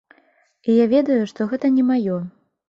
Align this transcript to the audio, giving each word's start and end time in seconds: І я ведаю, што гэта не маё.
І 0.69 0.77
я 0.83 0.87
ведаю, 0.93 1.19
што 1.33 1.47
гэта 1.53 1.73
не 1.77 1.85
маё. 1.91 2.17